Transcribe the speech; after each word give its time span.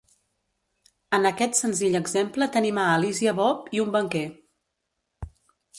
En 1.17 1.29
aquest 1.29 1.59
senzill 1.59 1.97
exemple 2.01 2.49
tenim 2.57 2.81
a 2.85 2.89
Alice 2.95 3.25
i 3.27 3.31
a 3.35 3.35
Bob 3.43 3.69
i 3.79 3.87
un 3.87 3.95
banquer. 3.99 4.27